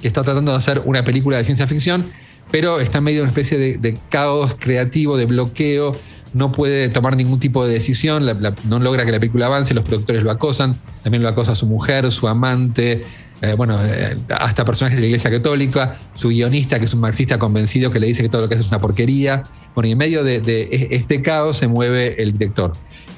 que 0.01 0.09
está 0.09 0.23
tratando 0.23 0.53
de 0.53 0.59
hacer 0.59 0.83
una 0.85 1.05
película 1.05 1.37
de 1.37 1.45
ciencia 1.45 1.67
ficción, 1.67 2.05
pero 2.51 2.81
está 2.81 2.99
en 2.99 3.05
medio 3.05 3.19
de 3.19 3.23
una 3.23 3.31
especie 3.31 3.59
de, 3.59 3.99
caos 4.09 4.57
creativo, 4.59 5.17
de 5.17 5.27
bloqueo, 5.27 5.97
no 6.33 6.53
puede 6.53 6.89
tomar 6.89 7.17
ningún 7.17 7.41
tipo 7.41 7.67
de 7.67 7.75
decisión, 7.75 8.27
no 8.69 8.79
logra 8.79 9.05
que 9.05 9.13
la 9.13 9.19
película 9.19 9.47
avance, 9.47 9.75
los 9.75 9.85
productores 9.85 10.23
lo 10.23 10.31
acosan, 10.31 10.77
también 11.03 11.23
lo 11.23 11.29
acosa 11.29 11.55
su 11.55 11.67
mujer, 11.67 12.11
su 12.11 12.29
amante, 12.29 13.03
eh, 13.43 13.55
bueno, 13.55 13.79
eh, 13.83 14.17
hasta 14.39 14.65
personajes 14.65 14.97
de 14.97 15.01
la 15.01 15.07
Iglesia 15.07 15.31
Católica, 15.31 15.97
su 16.15 16.29
guionista, 16.29 16.79
que 16.79 16.85
es 16.85 16.95
un 16.95 17.01
marxista 17.01 17.39
convencido 17.39 17.91
que 17.91 17.99
le 17.99 18.07
dice 18.07 18.23
que 18.23 18.29
todo 18.29 18.43
lo 18.43 18.49
que 18.49 18.55
hace 18.55 18.65
es 18.65 18.69
una 18.69 18.81
porquería. 18.81 19.43
Bueno, 19.75 19.89
y 19.89 19.93
en 19.93 19.99
medio 19.99 20.25
de, 20.25 20.41
de 20.41 20.89
este 20.91 21.23
caos 21.23 21.57
se 21.57 21.67
mueve 21.67 22.23
el 22.23 22.33
director. 22.33 22.73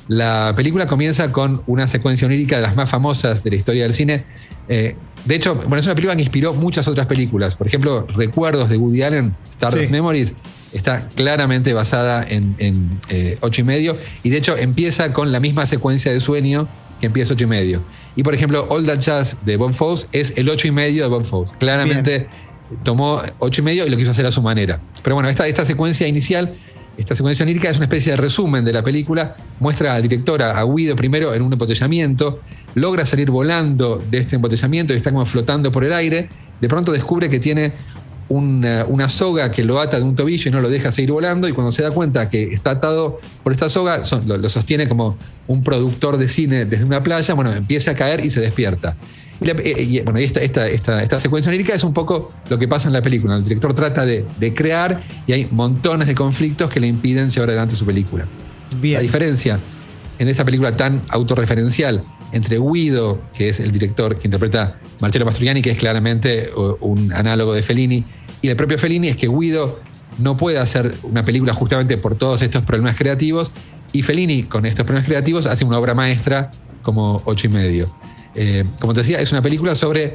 La 0.08 0.52
película 0.56 0.86
comienza 0.86 1.30
con 1.32 1.62
una 1.66 1.86
secuencia 1.88 2.26
onírica 2.26 2.56
de 2.56 2.62
las 2.62 2.76
más 2.76 2.90
famosas 2.90 3.42
de 3.44 3.50
la 3.50 3.56
historia 3.56 3.84
del 3.84 3.94
cine. 3.94 4.24
Eh, 4.68 4.96
de 5.24 5.34
hecho, 5.34 5.54
bueno, 5.54 5.76
es 5.76 5.86
una 5.86 5.94
película 5.94 6.16
que 6.16 6.22
inspiró 6.22 6.54
muchas 6.54 6.88
otras 6.88 7.06
películas. 7.06 7.56
Por 7.56 7.66
ejemplo, 7.66 8.06
Recuerdos 8.14 8.68
de 8.68 8.76
Woody 8.76 9.02
Allen, 9.02 9.34
Stardust 9.50 9.86
Sí. 9.86 9.92
Memories, 9.92 10.34
está 10.72 11.08
claramente 11.14 11.72
basada 11.72 12.24
en, 12.28 12.56
en 12.58 12.98
eh, 13.08 13.38
ocho 13.40 13.60
y 13.60 13.64
medio. 13.64 13.96
Y 14.22 14.30
de 14.30 14.38
hecho 14.38 14.56
empieza 14.56 15.12
con 15.12 15.30
la 15.30 15.38
misma 15.40 15.66
secuencia 15.66 16.12
de 16.12 16.20
sueño 16.20 16.68
que 17.00 17.06
empieza 17.06 17.34
ocho 17.34 17.44
y 17.44 17.48
medio. 17.48 17.82
Y 18.16 18.22
por 18.24 18.34
ejemplo, 18.34 18.66
All 18.68 18.84
That 18.84 18.98
Jazz 18.98 19.36
de 19.44 19.56
Bob 19.56 19.72
Fosse 19.72 20.08
es 20.12 20.34
el 20.36 20.48
ocho 20.48 20.66
y 20.68 20.72
medio 20.72 21.04
de 21.04 21.08
Bob 21.08 21.24
Fosse. 21.24 21.56
Claramente 21.58 22.26
tomó 22.82 23.22
ocho 23.38 23.60
y 23.60 23.64
medio 23.64 23.86
y 23.86 23.90
lo 23.90 23.96
quiso 23.96 24.10
hacer 24.10 24.26
a 24.26 24.30
su 24.30 24.42
manera. 24.42 24.80
Pero 25.02 25.14
bueno, 25.14 25.28
esta, 25.28 25.46
esta 25.46 25.64
secuencia 25.64 26.06
inicial, 26.06 26.54
esta 26.96 27.14
secuencia 27.14 27.44
onírica 27.44 27.70
es 27.70 27.76
una 27.76 27.86
especie 27.86 28.12
de 28.12 28.16
resumen 28.16 28.64
de 28.64 28.72
la 28.72 28.82
película. 28.82 29.36
Muestra 29.60 29.94
al 29.94 30.02
director, 30.02 30.42
a 30.42 30.62
Guido, 30.64 30.94
primero 30.94 31.34
en 31.34 31.42
un 31.42 31.52
embotellamiento, 31.52 32.40
logra 32.74 33.06
salir 33.06 33.30
volando 33.30 34.02
de 34.10 34.18
este 34.18 34.36
embotellamiento 34.36 34.92
y 34.92 34.96
está 34.96 35.10
como 35.10 35.24
flotando 35.24 35.72
por 35.72 35.84
el 35.84 35.92
aire. 35.92 36.28
De 36.60 36.68
pronto 36.68 36.92
descubre 36.92 37.28
que 37.30 37.38
tiene 37.38 37.72
una, 38.28 38.84
una 38.86 39.08
soga 39.08 39.50
que 39.50 39.64
lo 39.64 39.80
ata 39.80 39.98
de 39.98 40.04
un 40.04 40.14
tobillo 40.14 40.48
y 40.48 40.52
no 40.52 40.60
lo 40.60 40.68
deja 40.68 40.92
seguir 40.92 41.12
volando. 41.12 41.48
Y 41.48 41.52
cuando 41.52 41.72
se 41.72 41.82
da 41.82 41.90
cuenta 41.90 42.28
que 42.28 42.44
está 42.52 42.72
atado 42.72 43.20
por 43.42 43.52
esta 43.52 43.68
soga, 43.68 44.00
lo, 44.26 44.36
lo 44.36 44.48
sostiene 44.48 44.86
como 44.86 45.16
un 45.48 45.64
productor 45.64 46.18
de 46.18 46.28
cine 46.28 46.66
desde 46.66 46.84
una 46.84 47.02
playa. 47.02 47.34
Bueno, 47.34 47.52
empieza 47.52 47.92
a 47.92 47.94
caer 47.94 48.24
y 48.24 48.30
se 48.30 48.40
despierta. 48.40 48.96
Y, 49.40 49.44
la- 49.46 49.52
eh, 49.60 49.82
y, 49.82 50.00
bueno, 50.00 50.20
y 50.20 50.24
esta, 50.24 50.40
esta, 50.40 50.68
esta, 50.68 51.02
esta 51.02 51.18
secuencia 51.18 51.50
onírica 51.50 51.74
es 51.74 51.82
un 51.84 51.92
poco 51.92 52.32
lo 52.48 52.58
que 52.58 52.68
pasa 52.68 52.88
en 52.88 52.92
la 52.92 53.02
película. 53.02 53.36
El 53.36 53.42
director 53.44 53.74
trata 53.74 54.04
de, 54.06 54.24
de 54.38 54.54
crear 54.54 55.00
y 55.26 55.32
hay 55.32 55.48
montones 55.50 56.06
de 56.08 56.14
conflictos 56.14 56.70
que 56.70 56.78
le 56.80 56.86
impiden 56.86 57.30
llevar 57.30 57.48
adelante 57.50 57.74
su 57.74 57.84
película. 57.86 58.26
La 58.72 58.78
Bien. 58.78 59.00
diferencia 59.02 59.58
en 60.18 60.28
esta 60.28 60.44
película 60.44 60.76
tan 60.76 61.02
autorreferencial 61.08 62.02
entre 62.32 62.58
Guido, 62.58 63.20
que 63.34 63.50
es 63.50 63.60
el 63.60 63.72
director 63.72 64.16
que 64.18 64.26
interpreta 64.26 64.78
Marcello 65.00 65.26
Mastroianni, 65.26 65.60
que 65.60 65.70
es 65.72 65.76
claramente 65.78 66.50
un 66.80 67.12
análogo 67.12 67.52
de 67.52 67.62
Fellini, 67.62 68.04
y 68.40 68.48
el 68.48 68.56
propio 68.56 68.78
Fellini 68.78 69.08
es 69.08 69.16
que 69.18 69.28
Guido 69.28 69.80
no 70.18 70.36
puede 70.38 70.58
hacer 70.58 70.94
una 71.02 71.24
película 71.26 71.52
justamente 71.52 71.98
por 71.98 72.14
todos 72.14 72.40
estos 72.40 72.62
problemas 72.62 72.96
creativos, 72.96 73.52
y 73.92 74.00
Fellini 74.02 74.44
con 74.44 74.64
estos 74.64 74.86
problemas 74.86 75.06
creativos 75.06 75.46
hace 75.46 75.66
una 75.66 75.78
obra 75.78 75.94
maestra 75.94 76.50
como 76.80 77.20
ocho 77.26 77.48
y 77.48 77.50
medio. 77.50 77.94
Eh, 78.34 78.64
como 78.80 78.94
te 78.94 79.00
decía, 79.00 79.20
es 79.20 79.32
una 79.32 79.42
película 79.42 79.74
sobre 79.74 80.14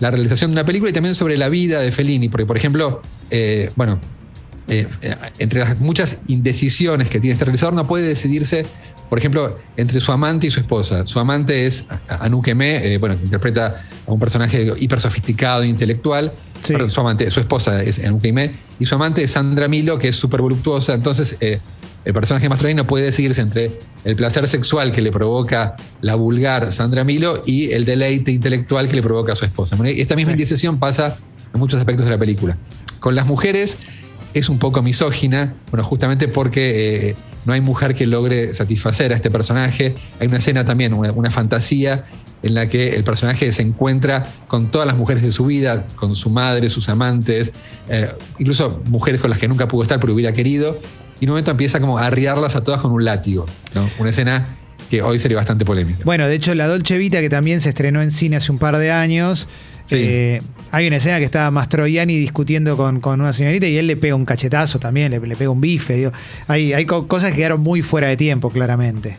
la 0.00 0.10
realización 0.10 0.50
de 0.50 0.52
una 0.52 0.64
película 0.64 0.90
y 0.90 0.92
también 0.92 1.14
sobre 1.14 1.36
la 1.36 1.48
vida 1.48 1.80
de 1.80 1.90
Fellini, 1.90 2.28
porque 2.28 2.46
por 2.46 2.56
ejemplo, 2.56 3.02
eh, 3.30 3.70
bueno, 3.76 3.98
eh, 4.68 4.86
entre 5.38 5.60
las 5.60 5.80
muchas 5.80 6.20
indecisiones 6.28 7.08
que 7.08 7.20
tiene 7.20 7.32
este 7.32 7.44
realizador, 7.44 7.74
no 7.74 7.86
puede 7.86 8.06
decidirse 8.06 8.66
por 9.08 9.18
ejemplo, 9.18 9.58
entre 9.76 10.00
su 10.00 10.12
amante 10.12 10.46
y 10.46 10.50
su 10.50 10.60
esposa. 10.60 11.06
Su 11.06 11.18
amante 11.18 11.66
es 11.66 11.86
Anouk 12.08 12.48
Aimée, 12.48 12.94
eh, 12.94 12.98
bueno, 12.98 13.16
que 13.16 13.24
interpreta 13.24 13.80
a 14.06 14.12
un 14.12 14.20
personaje 14.20 14.70
hiper 14.78 15.00
sofisticado, 15.00 15.64
intelectual. 15.64 16.32
Sí. 16.62 16.74
Perdón, 16.74 16.90
su 16.90 17.00
amante, 17.00 17.30
su 17.30 17.40
esposa 17.40 17.82
es 17.82 17.98
Anouk 18.00 18.24
Aimée, 18.24 18.52
y 18.78 18.84
su 18.84 18.94
amante 18.94 19.22
es 19.22 19.30
Sandra 19.30 19.68
Milo, 19.68 19.98
que 19.98 20.08
es 20.08 20.16
súper 20.16 20.42
voluptuosa. 20.42 20.92
Entonces, 20.92 21.36
eh, 21.40 21.58
el 22.08 22.14
personaje 22.14 22.48
Mastroianni 22.48 22.80
no 22.80 22.86
puede 22.86 23.04
decidirse 23.04 23.42
entre 23.42 23.70
el 24.02 24.16
placer 24.16 24.48
sexual 24.48 24.92
que 24.92 25.02
le 25.02 25.12
provoca 25.12 25.76
la 26.00 26.14
vulgar 26.14 26.72
Sandra 26.72 27.04
Milo 27.04 27.42
y 27.44 27.72
el 27.72 27.84
deleite 27.84 28.32
intelectual 28.32 28.88
que 28.88 28.96
le 28.96 29.02
provoca 29.02 29.34
a 29.34 29.36
su 29.36 29.44
esposa. 29.44 29.76
Esta 29.84 30.16
misma 30.16 30.30
Sí. 30.32 30.36
indecisión 30.36 30.78
pasa 30.78 31.18
en 31.52 31.60
muchos 31.60 31.78
aspectos 31.78 32.06
de 32.06 32.12
la 32.12 32.16
película. 32.16 32.56
Con 32.98 33.14
las 33.14 33.26
mujeres 33.26 33.76
es 34.32 34.48
un 34.48 34.58
poco 34.58 34.80
misógina, 34.80 35.52
bueno, 35.70 35.84
justamente 35.84 36.28
porque 36.28 37.10
eh, 37.10 37.14
no 37.44 37.52
hay 37.52 37.60
mujer 37.60 37.92
que 37.92 38.06
logre 38.06 38.54
satisfacer 38.54 39.12
a 39.12 39.14
este 39.14 39.30
personaje. 39.30 39.94
Hay 40.18 40.28
una 40.28 40.38
escena 40.38 40.64
también, 40.64 40.94
una, 40.94 41.12
una 41.12 41.30
fantasía 41.30 42.06
en 42.42 42.54
la 42.54 42.68
que 42.68 42.96
el 42.96 43.04
personaje 43.04 43.52
se 43.52 43.60
encuentra 43.60 44.26
con 44.46 44.70
todas 44.70 44.86
las 44.86 44.96
mujeres 44.96 45.22
de 45.22 45.30
su 45.30 45.44
vida, 45.44 45.86
con 45.94 46.14
su 46.14 46.30
madre, 46.30 46.70
sus 46.70 46.88
amantes, 46.88 47.52
eh, 47.90 48.10
incluso 48.38 48.80
mujeres 48.86 49.20
con 49.20 49.28
las 49.28 49.38
que 49.38 49.46
nunca 49.46 49.68
pudo 49.68 49.82
estar 49.82 50.00
pero 50.00 50.14
hubiera 50.14 50.32
querido, 50.32 50.78
y 51.20 51.24
en 51.24 51.30
un 51.30 51.34
momento 51.34 51.50
empieza 51.50 51.80
como 51.80 51.98
a 51.98 52.06
arriarlas 52.06 52.56
a 52.56 52.62
todas 52.62 52.80
con 52.80 52.92
un 52.92 53.04
látigo. 53.04 53.46
¿no? 53.74 53.88
Una 53.98 54.10
escena 54.10 54.56
que 54.90 55.02
hoy 55.02 55.18
sería 55.18 55.36
bastante 55.36 55.64
polémica. 55.64 56.00
Bueno, 56.04 56.26
de 56.26 56.34
hecho, 56.34 56.54
la 56.54 56.66
Dolce 56.66 56.96
Vita, 56.98 57.20
que 57.20 57.28
también 57.28 57.60
se 57.60 57.68
estrenó 57.68 58.00
en 58.02 58.10
cine 58.10 58.36
hace 58.36 58.50
un 58.52 58.58
par 58.58 58.76
de 58.78 58.90
años. 58.90 59.48
Sí. 59.86 59.96
eh, 59.98 60.42
hay 60.70 60.86
una 60.86 60.96
escena 60.96 61.18
que 61.18 61.24
está 61.24 61.50
Mastroianni 61.50 62.18
discutiendo 62.18 62.76
con, 62.76 63.00
con 63.00 63.20
una 63.22 63.32
señorita 63.32 63.66
y 63.66 63.78
él 63.78 63.86
le 63.86 63.96
pega 63.96 64.14
un 64.14 64.26
cachetazo 64.26 64.78
también, 64.78 65.10
le, 65.10 65.18
le 65.18 65.34
pega 65.36 65.50
un 65.50 65.60
bife. 65.62 65.94
digo. 65.94 66.12
Hay, 66.46 66.72
hay 66.74 66.84
co- 66.84 67.08
cosas 67.08 67.30
que 67.30 67.36
quedaron 67.38 67.60
muy 67.62 67.80
fuera 67.82 68.08
de 68.08 68.16
tiempo, 68.18 68.50
claramente. 68.50 69.16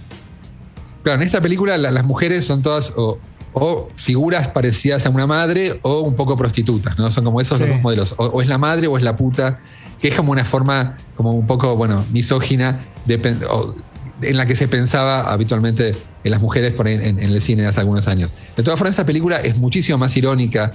Claro, 1.03 1.21
en 1.21 1.25
esta 1.27 1.41
película 1.41 1.77
la- 1.77 1.91
las 1.91 2.05
mujeres 2.05 2.45
son 2.45 2.61
todas 2.61 2.93
o, 2.97 3.19
o 3.53 3.89
figuras 3.95 4.47
parecidas 4.49 5.05
a 5.05 5.09
una 5.09 5.25
madre 5.25 5.79
o 5.81 6.01
un 6.01 6.15
poco 6.15 6.35
prostitutas, 6.35 6.99
¿no? 6.99 7.09
Son 7.09 7.23
como 7.23 7.41
esos 7.41 7.57
Sí. 7.57 7.63
los 7.63 7.73
dos 7.73 7.81
modelos. 7.81 8.13
O, 8.17 8.25
o 8.25 8.41
es 8.41 8.47
la 8.47 8.57
madre 8.57 8.87
o 8.87 8.97
es 8.97 9.03
la 9.03 9.15
puta, 9.15 9.59
que 9.99 10.07
es 10.09 10.15
como 10.15 10.31
una 10.31 10.45
forma 10.45 10.95
como 11.15 11.31
un 11.33 11.45
poco, 11.47 11.75
bueno, 11.75 12.05
misógina 12.11 12.79
de 13.05 13.17
pen- 13.19 13.41
o- 13.49 13.73
en 14.21 14.35
la 14.37 14.45
que 14.45 14.55
se 14.55 14.67
pensaba 14.67 15.31
habitualmente 15.31 15.95
en 16.23 16.31
las 16.31 16.41
mujeres 16.41 16.73
por 16.73 16.87
en, 16.89 17.01
en 17.01 17.19
el 17.19 17.41
cine 17.41 17.65
hace 17.65 17.79
algunos 17.79 18.07
años. 18.07 18.31
De 18.57 18.63
todas 18.63 18.77
formas, 18.77 18.91
esta 18.93 19.05
película 19.05 19.37
es 19.37 19.57
muchísimo 19.57 19.97
más 19.97 20.15
irónica 20.17 20.71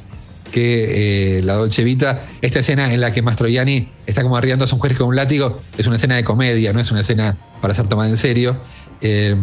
que 0.51 1.39
eh, 1.39 1.43
La 1.43 1.55
Dolce 1.55 1.85
Vita. 1.85 2.23
Esta 2.41 2.61
escena 2.61 2.93
en 2.95 3.01
la 3.01 3.13
que 3.13 3.21
Mastroianni 3.23 3.91
está 4.07 4.23
como 4.23 4.37
arriando 4.37 4.65
a 4.65 4.69
sus 4.69 4.79
mujeres 4.79 4.97
con 4.97 5.09
un 5.09 5.17
látigo 5.17 5.61
es 5.77 5.87
una 5.87 5.97
escena 5.97 6.17
de 6.17 6.25
comedia, 6.25 6.73
no 6.73 6.81
es 6.81 6.91
una 6.91 7.01
escena 7.01 7.37
para 7.61 7.75
ser 7.75 7.87
tomada 7.89 8.09
en 8.09 8.17
serio. 8.17 8.57
Eh, 9.03 9.37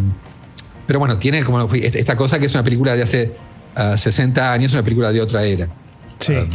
pero 0.87 0.99
bueno, 0.99 1.17
tiene 1.19 1.43
como 1.43 1.61
esta 1.73 2.17
cosa 2.17 2.39
que 2.39 2.45
es 2.47 2.53
una 2.55 2.63
película 2.63 2.95
de 2.95 3.03
hace 3.03 3.33
ah, 3.75 3.97
60 3.97 4.51
años, 4.51 4.73
una 4.73 4.83
película 4.83 5.11
de 5.11 5.21
otra 5.21 5.43
era. 5.43 5.67
Sí. 6.19 6.33
Um, 6.33 6.47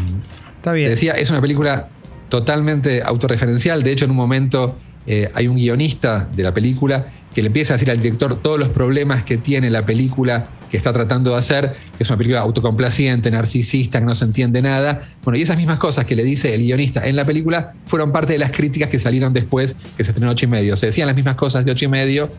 Está 0.56 0.72
te 0.72 0.78
bien. 0.78 0.90
decía, 0.90 1.12
es 1.12 1.30
una 1.30 1.40
película 1.40 1.88
totalmente 2.28 3.02
autorreferencial. 3.02 3.82
De 3.82 3.92
hecho, 3.92 4.04
en 4.04 4.10
un 4.12 4.16
momento 4.16 4.78
eh, 5.06 5.28
hay 5.34 5.48
un 5.48 5.56
guionista 5.56 6.28
de 6.34 6.42
la 6.42 6.52
película 6.52 7.06
que 7.32 7.42
le 7.42 7.48
empieza 7.48 7.74
a 7.74 7.76
decir 7.76 7.90
al 7.90 7.98
director 8.00 8.40
todos 8.40 8.58
los 8.58 8.70
problemas 8.70 9.22
que 9.22 9.36
tiene 9.36 9.70
la 9.70 9.84
película 9.84 10.48
que 10.70 10.76
está 10.76 10.92
tratando 10.92 11.30
de 11.30 11.36
hacer, 11.36 11.74
que 11.96 12.02
es 12.02 12.10
una 12.10 12.16
película 12.16 12.40
autocomplaciente, 12.40 13.30
narcisista, 13.30 14.00
que 14.00 14.06
no 14.06 14.14
se 14.14 14.24
entiende 14.24 14.62
nada. 14.62 15.02
Bueno, 15.22 15.38
y 15.38 15.42
esas 15.42 15.56
mismas 15.56 15.78
cosas 15.78 16.06
que 16.06 16.16
le 16.16 16.24
dice 16.24 16.54
el 16.54 16.62
guionista 16.62 17.06
en 17.06 17.14
la 17.14 17.24
película 17.24 17.74
fueron 17.84 18.10
parte 18.10 18.32
de 18.32 18.38
las 18.38 18.50
críticas 18.50 18.88
que 18.88 18.98
salieron 18.98 19.32
después, 19.32 19.76
que 19.96 20.02
se 20.02 20.10
estrenó 20.10 20.32
ocho 20.32 20.46
y 20.46 20.48
medio. 20.48 20.76
Se 20.76 20.86
decían 20.86 21.06
las 21.06 21.14
mismas 21.14 21.36
cosas 21.36 21.64
de 21.64 21.72
ocho 21.72 21.84
y 21.84 21.88
medio 21.88 22.30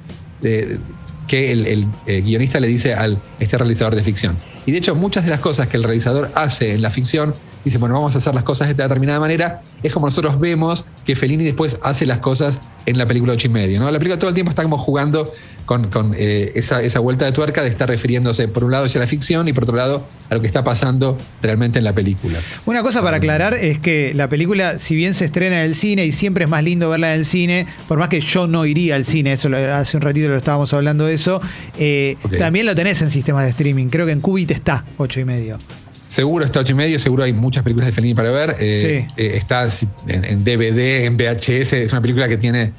que 1.27 1.51
el, 1.51 1.65
el, 1.65 1.87
eh, 2.05 2.21
guionista 2.21 2.59
le 2.59 2.67
dice 2.67 2.93
al 2.93 3.21
este 3.39 3.57
realizador 3.57 3.95
de 3.95 4.03
ficción. 4.03 4.37
Y 4.65 4.71
de 4.71 4.79
hecho, 4.79 4.95
muchas 4.95 5.25
de 5.25 5.29
las 5.29 5.39
cosas 5.39 5.67
que 5.67 5.77
el 5.77 5.83
realizador 5.83 6.31
hace 6.35 6.73
en 6.73 6.81
la 6.81 6.89
ficción, 6.89 7.35
dice, 7.63 7.77
bueno, 7.77 7.95
vamos 7.95 8.15
a 8.15 8.17
hacer 8.19 8.33
las 8.33 8.43
cosas 8.43 8.67
de 8.69 8.73
determinada 8.73 9.19
manera, 9.19 9.61
es 9.83 9.91
como 9.91 10.07
nosotros 10.07 10.39
vemos 10.39 10.85
que 11.05 11.15
Fellini 11.15 11.43
después 11.43 11.79
hace 11.83 12.05
las 12.05 12.19
cosas 12.19 12.61
en 12.85 12.97
la 12.97 13.05
película 13.05 13.33
ocho 13.33 13.47
y 13.47 13.49
medio. 13.49 13.79
¿no? 13.79 13.91
La 13.91 13.99
película 13.99 14.17
todo 14.17 14.29
el 14.29 14.33
tiempo 14.33 14.49
está 14.49 14.63
como 14.63 14.77
jugando 14.77 15.31
con, 15.65 15.89
con, 15.89 16.15
eh, 16.17 16.53
esa, 16.55 16.81
esa 16.81 16.99
vuelta 16.99 17.25
de 17.25 17.33
tuerca 17.33 17.61
de 17.61 17.67
estar 17.67 17.89
refiriéndose 17.89 18.47
por 18.47 18.63
un 18.63 18.71
lado 18.71 18.85
hacia 18.85 19.01
la 19.01 19.07
ficción 19.07 19.47
y 19.47 19.53
por 19.53 19.63
otro 19.63 19.75
lado 19.75 20.07
a 20.29 20.35
lo 20.35 20.41
que 20.41 20.47
está 20.47 20.63
pasando 20.63 21.17
realmente 21.41 21.79
en 21.79 21.85
la 21.85 21.93
película. 21.93 22.39
Una 22.65 22.83
cosa 22.83 23.03
para 23.03 23.17
aclarar 23.17 23.53
es 23.53 23.77
que 23.79 24.13
la 24.13 24.29
película, 24.29 24.79
si 24.79 24.95
bien 24.95 25.13
se 25.13 25.25
estrena 25.25 25.63
en 25.63 25.65
el 25.69 25.75
cine 25.75 26.05
y 26.05 26.13
siempre 26.13 26.45
es 26.45 26.49
más 26.49 26.63
lindo 26.63 26.89
verla 26.89 27.13
en 27.13 27.19
el 27.19 27.25
cine, 27.25 27.67
por 27.87 27.99
más 27.99 28.07
que 28.07 28.21
yo 28.21 28.47
no 28.47 28.65
iría 28.65 28.95
al 28.95 29.03
cine, 29.03 29.33
eso 29.33 29.49
hace 29.53 29.97
un 29.97 30.01
ratito 30.01 30.29
lo 30.29 30.37
estábamos 30.37 30.73
hablando 30.73 31.05
de 31.05 31.13
eso, 31.13 31.41
eh, 31.77 32.15
también 32.39 32.65
lo 32.65 32.75
tenés 32.75 33.01
en 33.01 33.11
sistemas 33.11 33.43
de 33.43 33.49
streaming. 33.49 33.87
Creo 33.87 34.05
que 34.05 34.13
en 34.13 34.21
Qubit 34.21 34.51
está, 34.51 34.85
ocho 34.97 35.19
y 35.19 35.25
medio. 35.25 35.59
Seguro 36.07 36.45
está 36.45 36.59
ocho 36.61 36.71
y 36.71 36.75
medio, 36.75 36.99
seguro 36.99 37.23
hay 37.23 37.33
muchas 37.33 37.63
películas 37.63 37.87
de 37.87 37.91
Fellini 37.91 38.13
para 38.13 38.31
ver. 38.31 38.55
Eh, 38.59 39.05
Sí. 39.07 39.13
eh, 39.21 39.33
está 39.35 39.67
en, 40.07 40.23
en 40.25 40.43
DVD, 40.43 41.05
en 41.05 41.17
VHS, 41.17 41.73
es 41.73 41.91
una 41.91 42.01
película 42.01 42.27
que 42.29 42.37
tiene 42.37 42.71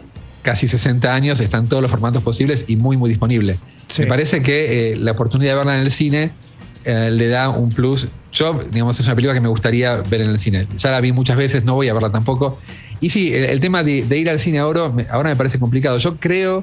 casi 0.42 0.66
60 0.66 1.14
años, 1.14 1.40
está 1.40 1.58
en 1.58 1.68
todos 1.68 1.82
los 1.82 1.90
formatos 1.90 2.22
posibles 2.22 2.64
y 2.68 2.76
muy, 2.76 2.96
muy 2.96 3.10
disponible. 3.10 3.58
Sí. 3.88 4.02
Me 4.02 4.08
parece 4.08 4.40
que 4.40 4.92
eh, 4.92 4.96
la 4.96 5.12
oportunidad 5.12 5.52
de 5.52 5.56
verla 5.56 5.76
en 5.78 5.82
el 5.84 5.90
cine 5.90 6.30
le 6.84 7.28
da 7.28 7.50
un 7.50 7.68
plus. 7.70 8.08
Yo, 8.32 8.64
digamos, 8.72 8.98
es 8.98 9.04
una 9.04 9.14
película 9.14 9.34
que 9.34 9.40
me 9.42 9.48
gustaría 9.48 9.96
ver 9.96 10.22
en 10.22 10.30
el 10.30 10.38
cine. 10.38 10.66
Ya 10.78 10.90
la 10.90 11.02
vi 11.02 11.12
muchas 11.12 11.36
veces, 11.36 11.64
no 11.66 11.74
voy 11.74 11.88
a 11.88 11.92
verla 11.92 12.10
tampoco. 12.10 12.58
Y 13.00 13.10
sí, 13.10 13.34
el, 13.34 13.44
el 13.44 13.60
tema 13.60 13.82
de, 13.82 14.04
de 14.04 14.16
ir 14.18 14.30
al 14.30 14.38
cine 14.38 14.58
ahora, 14.58 14.88
me- 14.88 15.06
ahora 15.10 15.28
me 15.28 15.36
parece 15.36 15.58
complicado. 15.58 15.98
Yo 15.98 16.16
creo 16.18 16.62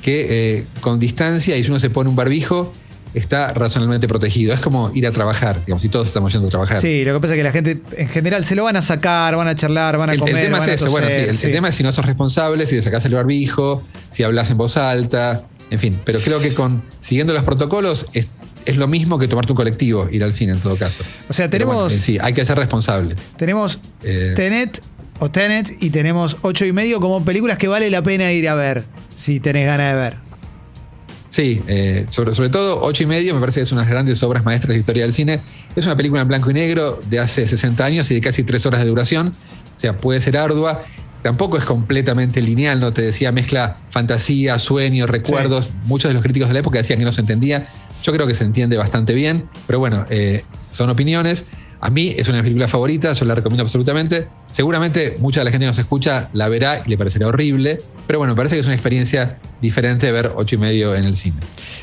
que 0.00 0.64
con 0.80 0.98
distancia 0.98 1.54
y 1.56 1.64
si 1.64 1.68
uno 1.70 1.78
se 1.78 1.90
pone 1.90 2.08
un 2.08 2.16
barbijo, 2.16 2.72
está 3.14 3.52
razonablemente 3.54 4.08
protegido. 4.08 4.52
Es 4.52 4.60
como 4.60 4.90
ir 4.94 5.06
a 5.06 5.10
trabajar, 5.10 5.60
digamos, 5.64 5.82
si 5.82 5.88
todos 5.88 6.06
estamos 6.08 6.32
yendo 6.32 6.48
a 6.48 6.50
trabajar. 6.50 6.80
Sí, 6.80 7.04
lo 7.04 7.14
que 7.14 7.20
pasa 7.20 7.34
es 7.34 7.38
que 7.38 7.44
la 7.44 7.52
gente 7.52 7.80
en 7.96 8.08
general 8.08 8.44
se 8.44 8.54
lo 8.54 8.64
van 8.64 8.76
a 8.76 8.82
sacar, 8.82 9.36
van 9.36 9.48
a 9.48 9.54
charlar, 9.54 9.96
van 9.98 10.10
a 10.10 10.12
El, 10.12 10.18
el 10.18 10.26
comer. 10.26 10.44
tema 10.44 10.58
es 10.58 10.64
van 10.66 10.74
ese, 10.74 10.88
bueno, 10.88 11.06
sí, 11.10 11.20
el, 11.20 11.36
sí. 11.36 11.46
el 11.46 11.52
tema 11.52 11.68
es 11.68 11.74
si 11.74 11.82
no 11.82 11.92
sos 11.92 12.04
responsable, 12.04 12.66
si 12.66 12.76
te 12.76 12.82
sacás 12.82 13.04
el 13.06 13.14
barbijo, 13.14 13.82
si 14.10 14.22
hablas 14.22 14.50
en 14.50 14.56
voz 14.58 14.76
alta, 14.76 15.42
en 15.70 15.78
fin. 15.78 15.98
Pero 16.04 16.20
creo 16.20 16.40
que 16.40 16.54
con 16.54 16.82
siguiendo 17.00 17.32
los 17.32 17.42
protocolos 17.42 18.06
es, 18.12 18.28
es 18.66 18.76
lo 18.76 18.88
mismo 18.88 19.18
que 19.18 19.28
tomarte 19.28 19.52
un 19.52 19.56
colectivo, 19.56 20.08
ir 20.10 20.22
al 20.24 20.32
cine 20.34 20.52
en 20.52 20.60
todo 20.60 20.76
caso. 20.76 21.04
O 21.28 21.32
sea, 21.32 21.48
tenemos, 21.50 21.74
bueno, 21.74 21.90
sí, 21.90 22.18
hay 22.20 22.32
que 22.34 22.44
ser 22.44 22.58
responsable. 22.58 23.16
tenemos 23.36 23.78
Eh, 24.02 24.34
Tenet 24.36 24.82
o 25.20 25.30
Tenet 25.30 25.76
y 25.80 25.90
tenemos 25.90 26.36
ocho 26.42 26.64
y 26.64 26.72
medio 26.72 27.00
como 27.00 27.24
películas 27.24 27.58
que 27.58 27.68
vale 27.68 27.90
la 27.90 28.02
pena 28.02 28.30
ir 28.32 28.48
a 28.48 28.54
ver, 28.54 28.84
si 29.16 29.40
tenés 29.40 29.66
ganas 29.66 29.94
de 29.94 29.98
ver. 29.98 30.27
Sí, 31.38 31.62
eh, 31.68 32.04
sobre, 32.08 32.34
sobre 32.34 32.48
todo 32.48 32.80
ocho 32.82 33.04
y 33.04 33.06
medio 33.06 33.32
me 33.32 33.38
parece 33.38 33.60
que 33.60 33.62
es 33.62 33.70
una 33.70 33.82
de 33.82 33.84
las 33.84 33.92
grandes 33.92 34.20
obras 34.24 34.44
maestras 34.44 34.70
de 34.70 34.74
la 34.74 34.80
historia 34.80 35.04
del 35.04 35.12
cine. 35.12 35.38
Es 35.76 35.86
una 35.86 35.96
película 35.96 36.20
en 36.20 36.26
blanco 36.26 36.50
y 36.50 36.54
negro 36.54 36.98
de 37.08 37.20
hace 37.20 37.46
60 37.46 37.84
años 37.84 38.10
y 38.10 38.14
de 38.14 38.20
casi 38.20 38.42
tres 38.42 38.66
horas 38.66 38.80
de 38.80 38.88
duración. 38.88 39.28
O 39.28 39.78
sea, 39.78 39.96
puede 39.96 40.20
ser 40.20 40.36
ardua. 40.36 40.82
Tampoco 41.22 41.56
es 41.56 41.64
completamente 41.64 42.42
lineal, 42.42 42.80
¿no? 42.80 42.92
Te 42.92 43.02
decía, 43.02 43.30
mezcla 43.30 43.76
fantasía, 43.88 44.58
sueños, 44.58 45.08
recuerdos. 45.08 45.70
Muchos 45.84 46.08
de 46.08 46.14
los 46.14 46.24
críticos 46.24 46.48
de 46.48 46.54
la 46.54 46.58
época 46.58 46.78
decían 46.78 46.98
que 46.98 47.04
no 47.04 47.12
se 47.12 47.20
entendía. 47.20 47.68
Yo 48.02 48.12
creo 48.12 48.26
que 48.26 48.34
se 48.34 48.42
entiende 48.42 48.76
bastante 48.76 49.14
bien, 49.14 49.48
pero 49.68 49.78
bueno, 49.78 50.06
eh, 50.10 50.42
son 50.72 50.90
opiniones. 50.90 51.44
A 51.80 51.90
mí 51.90 52.14
es 52.16 52.26
una 52.28 52.38
de 52.38 52.42
mis 52.42 52.48
películas 52.48 52.70
favoritas, 52.70 53.18
yo 53.20 53.24
la 53.26 53.34
recomiendo 53.34 53.62
absolutamente. 53.62 54.28
Seguramente 54.50 55.14
mucha 55.20 55.40
de 55.40 55.44
la 55.44 55.50
gente 55.50 55.64
que 55.64 55.68
nos 55.68 55.78
escucha 55.78 56.28
la 56.32 56.48
verá 56.48 56.82
y 56.84 56.88
le 56.88 56.96
parecerá 56.98 57.26
horrible, 57.28 57.80
pero 58.06 58.18
bueno, 58.18 58.32
me 58.34 58.36
parece 58.36 58.56
que 58.56 58.60
es 58.60 58.66
una 58.66 58.74
experiencia 58.74 59.38
diferente 59.60 60.10
ver 60.10 60.32
ocho 60.36 60.54
y 60.54 60.58
medio 60.58 60.94
en 60.94 61.04
el 61.04 61.16
cine. 61.16 61.36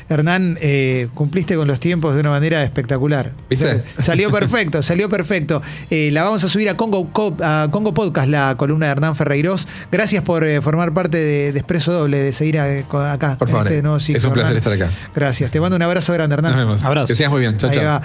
Hernán, 0.08 0.58
eh, 0.60 1.08
cumpliste 1.14 1.56
con 1.56 1.68
los 1.68 1.78
tiempos 1.80 2.14
de 2.14 2.20
una 2.20 2.30
manera 2.30 2.62
espectacular. 2.64 3.32
¿Viste? 3.48 3.82
Salió 3.98 4.30
perfecto, 4.30 4.82
salió 4.82 5.08
perfecto. 5.08 5.62
Eh, 5.90 6.10
la 6.12 6.22
vamos 6.24 6.42
a 6.44 6.48
subir 6.48 6.68
a 6.68 6.76
Congo, 6.76 7.08
Co- 7.12 7.36
a 7.42 7.68
Congo 7.70 7.92
Podcast, 7.94 8.28
la 8.28 8.54
columna 8.56 8.86
de 8.86 8.92
Hernán 8.92 9.14
Ferreiros. 9.16 9.66
Gracias 9.92 10.22
por 10.22 10.44
eh, 10.44 10.60
formar 10.60 10.92
parte 10.94 11.18
de, 11.18 11.52
de 11.52 11.58
Expreso 11.58 11.92
Doble, 11.92 12.18
de 12.18 12.32
seguir 12.32 12.58
a- 12.58 13.12
acá. 13.12 13.36
Por 13.38 13.48
favor, 13.48 13.66
este 13.68 13.82
nuevo 13.82 13.96
es 13.98 14.04
ciclo, 14.04 14.28
un 14.28 14.34
placer 14.34 14.56
Hernán. 14.56 14.72
estar 14.74 14.88
acá. 14.88 15.10
Gracias. 15.14 15.50
Te 15.50 15.60
mando 15.60 15.76
un 15.76 15.82
abrazo 15.82 16.12
grande, 16.12 16.34
Hernán. 16.34 16.52
Nos 16.56 16.66
vemos. 16.66 16.84
Abrazo. 16.84 17.06
Que 17.08 17.14
seas 17.14 17.30
muy 17.30 17.40
bien. 17.40 17.56
Chao, 17.58 17.70
chao. 17.72 18.00